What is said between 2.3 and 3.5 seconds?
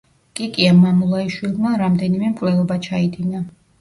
მკვლელობა ჩაიდინა.